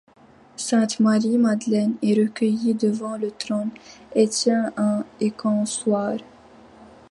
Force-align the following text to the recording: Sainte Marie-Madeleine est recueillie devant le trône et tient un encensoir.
Sainte 0.57 0.99
Marie-Madeleine 0.99 1.93
est 2.01 2.15
recueillie 2.19 2.73
devant 2.73 3.17
le 3.17 3.29
trône 3.29 3.69
et 4.15 4.27
tient 4.27 4.73
un 4.75 5.05
encensoir. 5.43 6.17